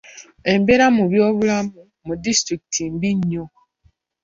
[0.51, 3.45] Embeera mu byobulamu mu disitulikiti mbi nnyo.